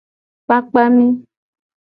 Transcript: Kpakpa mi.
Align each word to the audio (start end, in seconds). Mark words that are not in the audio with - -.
Kpakpa 0.45 0.83
mi. 0.95 1.05